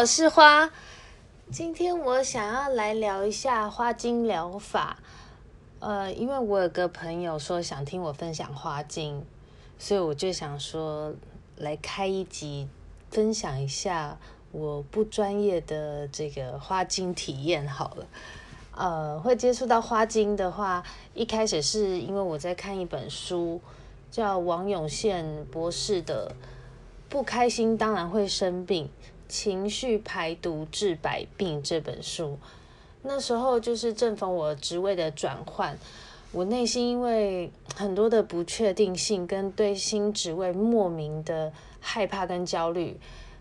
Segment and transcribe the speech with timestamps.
[0.00, 0.70] 我是花。
[1.50, 4.96] 今天我想要来聊一下花精疗法。
[5.78, 9.22] 呃，因为我有个朋友说想听我分享花精。
[9.78, 11.12] 所以我就想说，
[11.58, 12.66] 来开一集，
[13.10, 14.16] 分享一下
[14.52, 18.06] 我不专业的这个花精体验好了。
[18.74, 23.60] 呃，会接触到花精的话，一开始是因为我在看一本书，
[24.10, 26.34] 叫王永宪博士的
[27.12, 28.88] 《不开心当然会生病，
[29.30, 32.36] 情绪排毒治百病》这本书。
[33.02, 35.78] 那时候就是正逢我职位的转换。
[36.32, 42.98] 我内心因为很多的不确定性，跟对新职位莫名的害怕跟焦虑，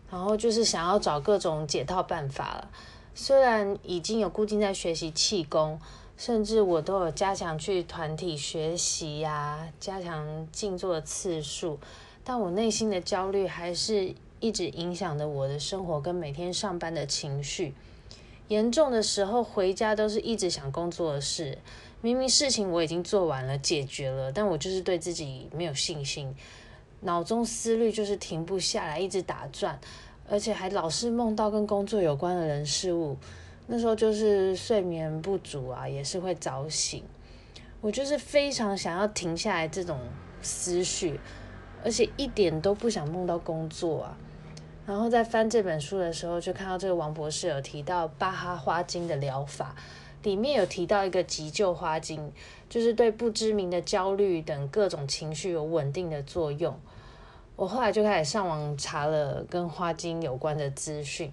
[0.10, 2.72] 然后就是想要找各种解套办法了。
[3.14, 5.80] 虽然已经有固定在学习气功，
[6.18, 11.78] 甚至我都有加强去团体学习呀、加强静坐的次数，
[12.24, 17.74] 但我内心的焦虑还是一直影响着我的生活跟每天上班的情绪。
[18.48, 21.58] 严重的时候回家都是一直想工作的事。
[22.02, 26.34] 明明事情我已经做完了，解决了，但我就是对自己没有信心，
[27.02, 29.80] 脑中思虑就是停不下来，一直打转，
[30.30, 33.18] 而且还老是梦到跟工作有关的人事物。
[33.68, 37.04] 那时候就是睡眠不足啊，也是会早醒。
[37.82, 40.00] 我就是非常想要停下来这种
[40.42, 41.20] 思绪，
[41.84, 44.18] 而且一点都不想梦到工作啊。
[44.90, 49.76] 然后在翻这本书的时候，就看到这个王博士有提到巴哈花精的疗法。
[50.24, 52.34] 里面有提到一个急救花精，
[52.68, 56.76] 就是对不知名的焦虑等各种情绪有稳定的作用。
[57.56, 61.32] 我后来就开始上网查了跟花精有关的资讯，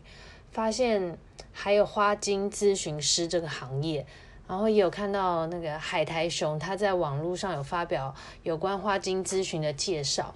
[0.50, 1.16] 发现
[1.50, 4.04] 还有花精咨询师这个行业，
[4.46, 10.34] 然后也有看到那个海苔熊他在网络上有发表有关花精咨询的介绍。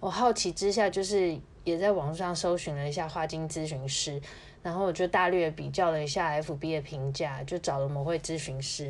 [0.00, 4.18] 我好奇之下，就是也在网上搜寻了一下花精咨询师。
[4.62, 8.86] 然后我就大略比较了一下 FB 的评价，就找了某位咨询师，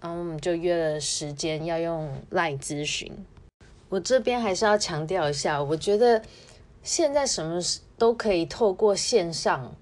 [0.00, 3.12] 然后我们就约了时间要用 LINE 咨询。
[3.90, 6.22] 我这边还是要强调一下，我觉得
[6.82, 7.60] 现在什么
[7.98, 9.76] 都可以透过线上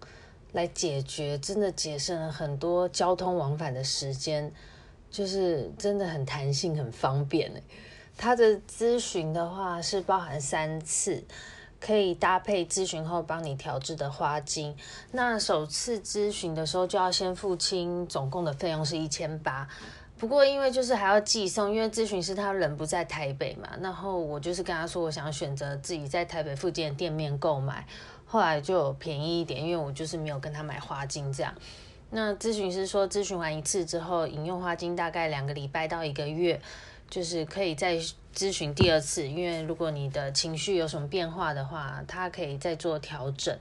[0.50, 4.52] 来解决，真的节省了很多交通往返的时间，
[5.08, 7.62] 就是真的很弹性、很方便。
[8.16, 11.22] 他的咨询的话是包含三次。
[11.80, 14.76] 可以搭配咨询后帮你调制的花精。
[15.12, 19.66] 那首次咨询的时候就要先付清，总共的费用是一千八。
[20.18, 27.86] 不过因为就是还要寄送，因为咨询师他人不在台北嘛，然后我就是跟他说我想选择自己在台北附近的店面购买，
[28.26, 31.54] 后来就便宜一点，因为我就是没有跟他买花精这样。
[32.10, 36.60] 那咨询师说咨询完一次之后，饮用花精大概两个礼拜到一个月。
[37.10, 37.98] 就是可以再
[38.34, 43.54] 咨询第二次，因为如果你的情绪有什么变化的话，他可以再做调整。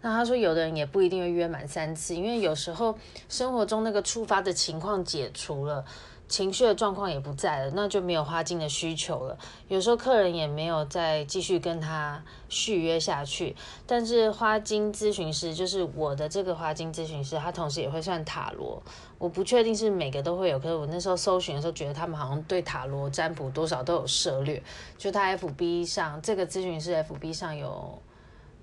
[0.00, 2.96] 那他说，有的人也不一定会约满三次，因为有时候
[3.28, 5.84] 生活中那个触发的情况解除了。
[6.28, 9.38] 情绪的状况也不在了，那就没有花精的需求了。
[9.68, 13.54] 有时候客人也没有再继续跟他续约下去。
[13.86, 18.82] 但是花精咨询师就是我的这个花精咨询师，他同时也会算塔罗。
[19.18, 24.60] 我不确定是每个都会有，可是我那时候搜寻的时候觉得他们好像对塔罗占卜多少都有涉猎。
[24.98, 28.02] 就他 FB 上这个咨询师 FB 上有，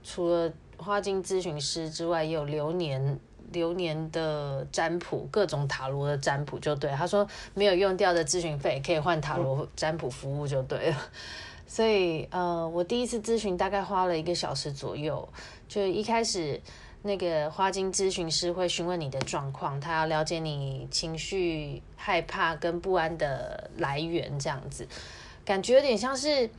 [0.03, 3.19] 除了花精咨询师之外，也有流年。
[3.53, 6.91] 流年的占卜，各种塔罗的占卜就对。
[6.91, 10.98] 他说没有用掉的咨询费可以换塔罗占卜服务就对了。
[11.66, 15.25] 所以呃，我第一次咨询大概花了一个小时左右。
[15.69, 16.60] 就一开始
[17.04, 24.86] 那个花精咨询师会询问你的状况，他要了解你情绪害怕跟不安的来源，这样子
[25.45, 26.50] 感觉有点像是。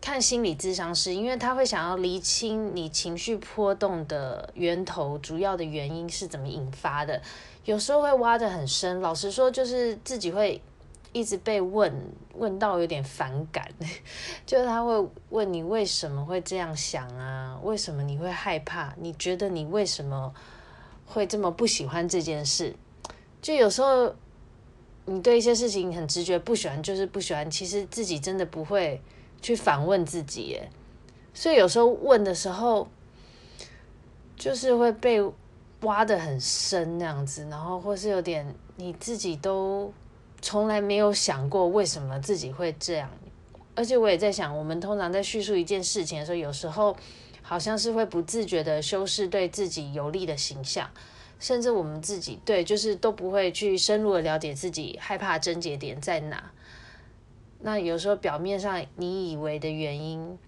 [0.00, 7.20] 看心理咨商师，因为他会想要厘清你情绪波动的源头，主要的原因是怎么引发的。
[7.64, 10.60] 有时候会挖得很深，老实说，就是自己会
[11.12, 11.92] 一直被问，
[12.34, 13.68] 问到有点反感。
[14.46, 17.58] 就是他会问你为什么会这样想啊？
[17.62, 18.94] 为什么你会害怕？
[18.98, 20.32] 你觉得你为什么
[21.06, 22.74] 会这么不喜欢这件事？
[23.42, 24.14] 就有时候。
[25.06, 27.50] 你对一些事情很直觉不喜欢，就是不喜欢。
[27.50, 29.00] 其实自己真的不会
[29.42, 30.70] 去反问自己耶，
[31.32, 32.88] 所以有时候问的时候，
[34.36, 35.20] 就是会被
[35.82, 39.92] 挖得很深那样子，然后或是有点你自己都
[40.42, 43.10] 从来没有想过为什么自己会这样。
[43.74, 46.94] 而且我也在想，我们通常在叙述一件事情的时候，有时候
[47.40, 50.90] 好像是会不自觉的修饰对自己有利的形象。
[51.38, 56.52] 甚至我们自己对，就是都不会去深入的了解自己害怕症结点在哪。
[57.62, 60.38] 那有时候表面上你以为的原因，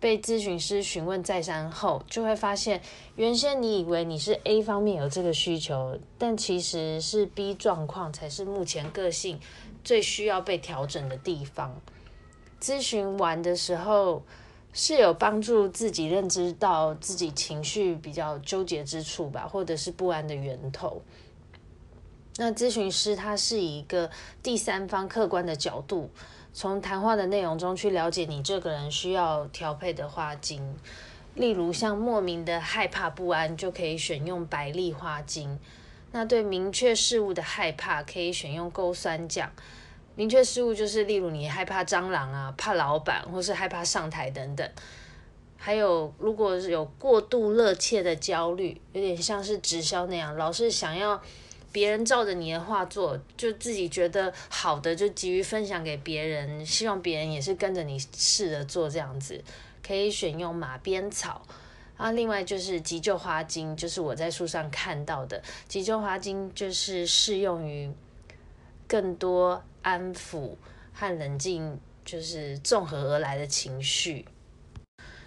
[0.00, 2.80] 被咨询师询问再三后，就会发现
[3.16, 9.38] 原先你以为你是 A 方面有这个需求，但其实是 B 状况才是目前个性
[9.84, 11.78] 最需要被调整的地方。
[12.60, 14.22] 咨询完的时候，
[14.72, 21.02] 是有帮助自己认知到自己情绪比较纠结之处吧，或者是不安的源头。
[22.38, 24.10] 那咨询师他是一个
[24.42, 26.10] 第三方客观的角度，
[26.58, 30.74] 从谈话的内容中去了解你这个人需要调配的花精。
[31.34, 35.60] 例如像莫名的害怕不安，就可以选用百利花精。
[36.12, 39.52] 那对明确事物的害怕，可以选用勾酸酱。
[40.14, 44.66] 明确事物就是，例如你害怕蟑螂啊，怕老板，或是害怕上台等等。
[45.58, 51.20] 还有，如果有过度热切的焦虑，有点像是直销那样，老是想要
[51.76, 59.44] 别人照着你的话做，就自己觉得好的就急于分享给别人，希望别人也是跟着你试着做这样子，
[59.86, 61.42] 可以选用马鞭草。
[61.98, 67.92] 啊，另外就是急救花精，就是我在书上看到的急救花精，就是适用于
[68.88, 69.62] 更多。
[69.82, 70.56] 安抚
[70.94, 74.24] 和冷静，就是综合而来的情绪。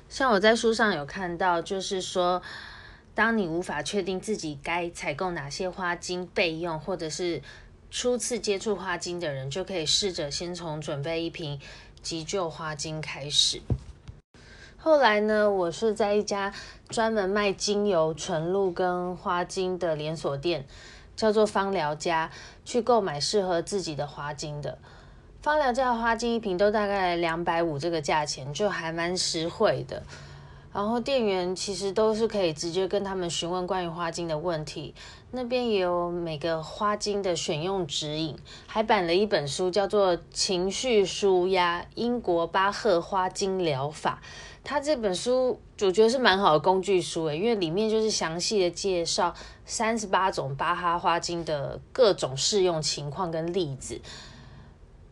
[0.09, 2.41] 像我在书上有看到，就是说，
[3.19, 7.41] 当你无法确定自己该采购哪些花精备用，或者是
[7.91, 11.59] 初次接触花精的人，就可以试着先从准备一瓶
[12.01, 13.61] 急救花精开始。
[14.77, 16.53] 后来呢，我是在一家
[16.87, 20.65] 专门卖精油、纯露跟花精的连锁店。
[21.17, 22.31] 叫做芳疗家，
[22.63, 24.77] 去购买适合自己的花精的。
[25.41, 30.03] 芳疗家的花精一瓶都大概两百五这个价钱，就还蛮实惠的。
[30.71, 34.93] 然后店员其实都是可以直接跟他们询问关于花精的问题。
[35.31, 38.35] 那边也有每个花精的选用指引，
[38.67, 44.21] 还版了一本书，叫做《情绪舒压：英国巴赫花精疗法》。
[44.63, 49.33] 它这本书我觉得是蛮好的工具书诶，因为里面就是详细的介绍
[49.65, 53.99] 三十八种巴哈花精的各种适用情况跟例子。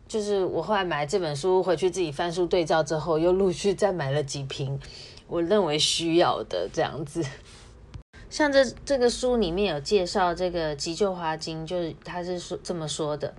[0.06, 4.78] 就是我后来买这本书回去自己翻书对照之后，又陆续再买了几瓶
[5.28, 7.24] 我认为需要的这样子。
[8.28, 13.34] 像这这个书里面有介绍这个急救花精，就是他是说这么说的，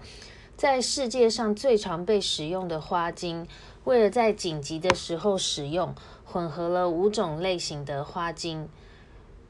[0.56, 3.45] 在世界上最常被使用的花精。
[3.86, 5.95] 为了在紧急的时候使用，
[6.25, 8.68] 混合了五种类型的花精。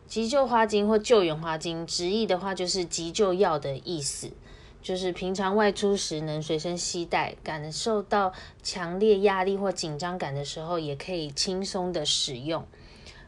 [0.07, 4.31] 急救花精或救援花精，直译的话就是急救药的意思，
[4.81, 8.33] 就是平常外出时能随身携带，感受到
[8.63, 12.65] 强烈压力或紧张感的时候，也可以轻松的使用。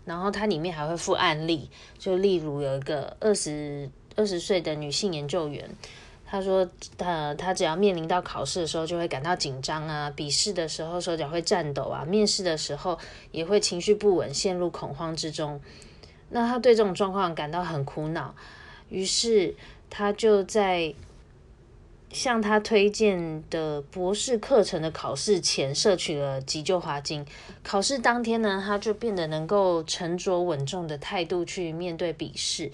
[0.05, 1.69] 然后它里面还会附案例，
[1.99, 5.69] 就例如有一个二十二十岁的女性研究员。
[6.25, 6.65] 她说
[6.97, 12.97] ：“她她只要面临到考试的时候，就会感到紧张啊；笔试的时候，手脚会颤抖啊；面试的时候，
[13.31, 15.59] 也会情绪不稳，陷入恐慌之中。
[16.29, 18.33] 那她对这种状况感到很苦恼，
[18.87, 19.53] 于是
[19.89, 20.95] 她就在
[22.11, 27.25] 向他推荐的博士课程的考试前，摄取了急救花精。
[27.63, 32.71] 考试当天呢，他就变得能够沉着稳重的态度去面对笔试。”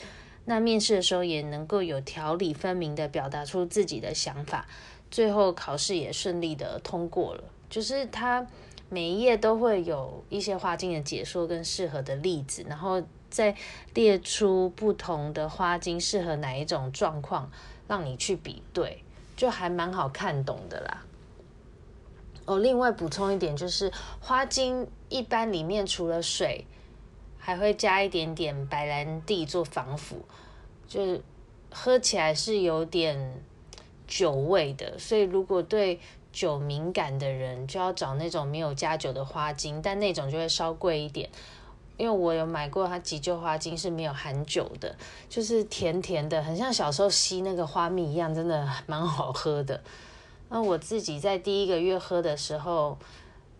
[0.50, 4.66] 那面试的时候也能够有条理分明的表达出自己的想法，
[5.12, 7.44] 最后考试也顺利的通过了。
[7.70, 8.48] 就是他
[8.88, 13.54] 每一页都会有一些花精的解说跟适合的例子，然后再
[13.94, 17.52] 列出不同的花精适合哪一种状况，
[17.90, 19.04] 让你去比对，
[19.38, 21.06] 就还蛮好看懂的啦。
[22.44, 23.90] 哦，另外补充一点，就是
[24.20, 26.66] 花精一般里面除了水。
[27.40, 30.26] 还会加一点点白兰地做防腐，
[30.86, 31.22] 就是
[31.72, 33.42] 喝起来是有点
[34.06, 35.98] 酒味的，所以如果对
[36.34, 41.30] 酒敏感的人，就要找那种没有加酒的花精，但那种就会稍贵一点。
[41.98, 44.96] 因为我有买过它急救花精是没有含酒的，
[45.28, 49.82] 就是甜甜的，很像小时候吸那个花蜜一样，真的蛮好喝的。
[50.50, 52.98] 那我自己在第一个月喝的时候。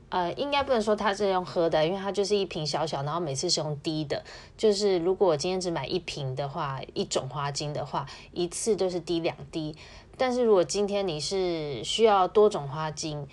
[0.10, 4.24] 呃，应该不能说它是用喝的，因为它就是一瓶小小，然后每次是用滴的。
[4.58, 9.76] 就是如果我今天只买一瓶的话，一种花精的话，一次都是滴两滴。
[10.16, 13.28] 但是如果今天你是需要多种花精，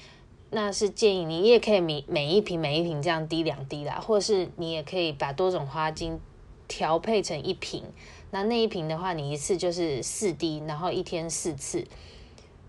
[0.54, 6.18] 那是建议你也可以每每一瓶每一瓶这样滴两滴啦，或者是你也可以把多种花精
[6.66, 7.82] 调配成一瓶。
[8.30, 11.84] 那那一瓶的话，你一次就是四滴，然后一天四次。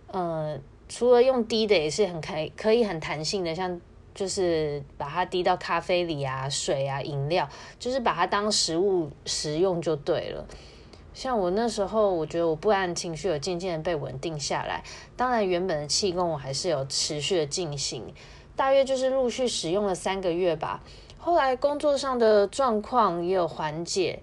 [0.08, 3.80] 呃，除了用滴的，也是很可以可以很弹性的，像。
[4.15, 10.48] 就是把它滴到咖啡里啊、水啊、饮料，就是把它当食物食用就对了。
[11.16, 14.84] 像我那时候，我觉得我不安情绪有渐渐的被稳定下来。
[15.16, 18.04] 当然，原本的气功我还是有持续的进行，
[18.56, 20.84] 大约就是陆续使用了三个月吧。
[21.18, 24.20] 后来工作上的状况也有缓解，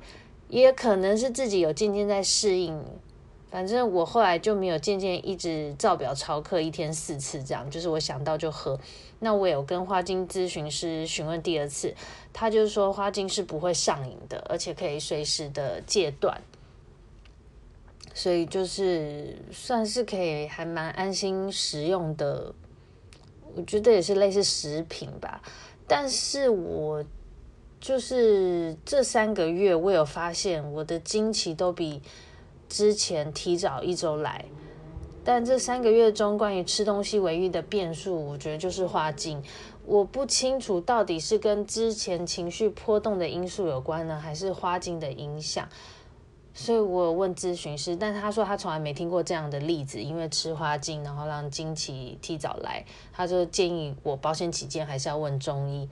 [0.49, 2.79] 也可能是自己有渐渐在适应。
[3.51, 8.79] 反正我后来就没有渐渐一直照表超课，一天四次这样，就是我想到就喝。
[9.19, 11.95] 那我有跟花精咨询师询问第二次，
[12.33, 16.41] 他就是说花精是不会上瘾的，而且可以随时的戒断，
[18.14, 22.54] 所以就是算是可以还蛮安心食用的。
[23.54, 25.42] 我觉得也是类似食品吧，
[25.87, 27.04] 但是我
[27.80, 32.02] 就是这三个月，我有发现我的经期都比。
[32.68, 34.47] 之前提早一周来，
[35.23, 39.42] 但这三个月中关于吃东西唯一的变数，我觉得就是花精。
[39.85, 45.68] 我不清楚到底是跟之前情绪波动的因素有关呢，还是花精的影响。
[46.54, 55.88] 所以我有问咨询师，但他说他从来没听过这样的例子，因为吃花精然后让经期提早来，他就建议我保险起见还是要问中医。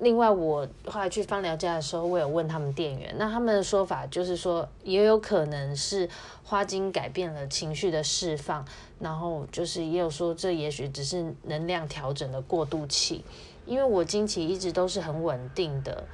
[0.00, 6.10] 另外，我后来去芳疗家的时候，我有问他们店员，那他们的说法就是说，也有可能是
[6.42, 8.66] 花精改变了情绪的释放，
[8.98, 13.24] 然后就是也有说，这也许只是能量调整的过渡期。
[13.66, 16.04] 因为我经期一直都是很稳定的，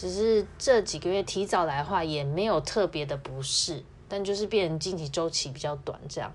[0.00, 6.32] 只是这几个月提早来的话，也没有特别的不适，但就是变成经期周期比较短这样。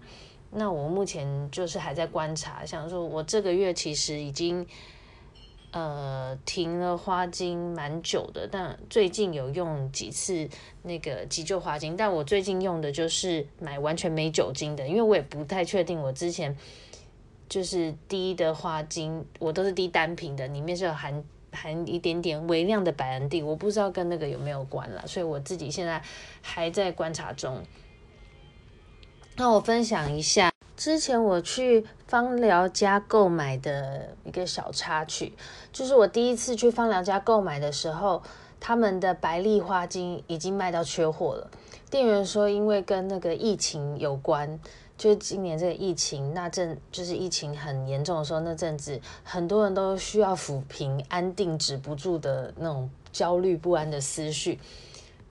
[0.52, 4.68] 那我目前就是还在观察，想说我这个月其实已经。
[5.72, 10.48] 呃，停了花精蛮久的，但最近有用几次
[10.84, 16.56] 那个急救花精，但我最近用的就是买完全没酒精的，因为我也不太确定我之前
[17.50, 21.22] 就是滴的花精，我都是滴单品的，里面是有含
[21.56, 26.02] 含一点点微量的白兰地，我不知道跟那个有没有关了，所以我自己现在
[26.42, 27.64] 还在观察中。
[29.38, 30.52] 那我分享一下。
[30.78, 35.32] 之前我去芳疗家购买的一个小插曲，
[35.72, 38.22] 就是我第一次去芳疗家购买的时候，
[38.68, 41.48] 他们的白丽花精已经卖到缺货了。
[41.92, 44.60] 店员说，因为跟那个疫情有关，
[44.98, 54.60] 就是今年这个疫情那阵，就是疫情很严重的时候，那阵子很多人都需要抚平安定止不住的那种焦虑不安的思绪。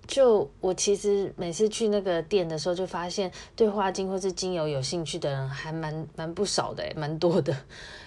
[0.06, 7.56] 就我其实每次去那个店的时候，就发现对花精或是精油有兴趣的人还蛮蛮不少的，蛮多的。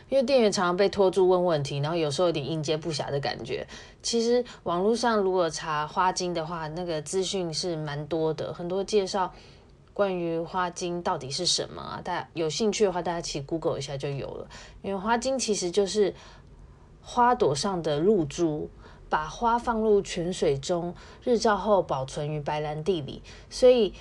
[0.10, 3.68] 因为店员常常被拖住问问题，然后有时候有点应接不暇的感觉。
[4.02, 9.34] 其实网络上如果查花精的话，那个资讯是蛮多的，很多介绍
[9.94, 12.02] 关于花精到底是什么啊。
[12.04, 14.48] 大家有兴趣的话，大家其实 Google 一下就有了。
[14.82, 16.14] 因为花精其实就是
[17.02, 18.70] 花朵上的露珠。
[19.10, 23.94] 把花放入泉水中，日照后保存于白兰地里，所以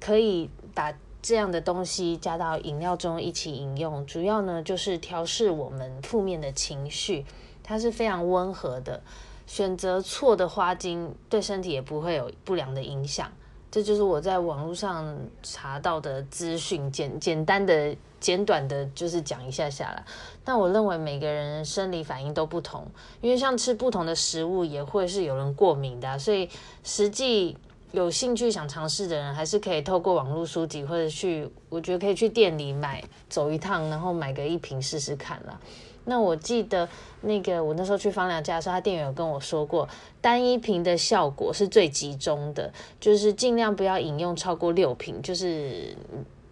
[0.00, 4.04] 可以把这样的东西加到饮料中一起饮用。
[4.06, 7.24] 主要呢就是调适我们负面的情绪，
[7.62, 9.00] 它是非常温和的。
[9.46, 13.30] 选择错的花精对身体也不会有不良的影响。
[13.68, 20.04] 这就是我在网络上查到的资讯，简简单的、简短的，就是讲一下下来。
[20.44, 22.84] 但我认为每个人生理反应都不同，
[23.20, 26.48] 因为像吃不同的食物也会是有人过敏的，所以
[26.82, 27.56] 实际
[27.92, 35.60] 有兴趣想尝试的人，还是可以透过网络书籍或者去，我觉得可以去店里买，走一趟，然后买个一瓶试试看啦。
[36.04, 36.88] 那我记得
[37.20, 39.88] 那个我那时候去芳疗家的时候，他店员有跟我说过，
[40.20, 45.96] 单一瓶的效果是最集中的，就是尽量不要饮用超过六瓶，就是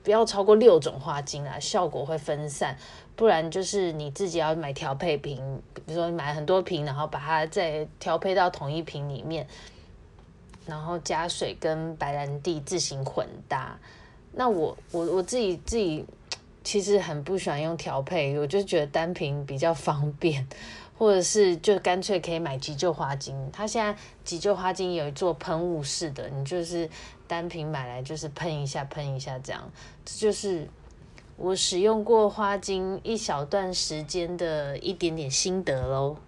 [0.03, 2.77] 不要超过六种花精啊，效果会分散。
[3.17, 5.41] 不然就是你自己要买调配瓶，
[5.75, 9.45] 比如说买很多瓶，然后把它再调配到同一瓶里面，
[10.69, 13.77] 然后加水跟白兰地自行混搭。
[14.31, 16.07] 那我我我自己自己。
[16.65, 20.47] 其实很不喜欢用调配，我就觉得单瓶比较方便，
[20.99, 23.35] 或者是就干脆可以买急救花精。
[23.51, 26.87] 它现在急救花精有一座喷雾式的，你就是
[27.27, 29.71] 单瓶买来就是喷一下喷一下这样，
[30.05, 30.69] 这就是
[31.39, 36.19] 我使用过花精一小段时间的一点点心得喽。